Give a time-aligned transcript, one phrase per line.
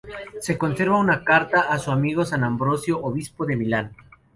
[0.39, 3.95] Se conserva una carta a su amigo San Ambrosio, obispo de Milán.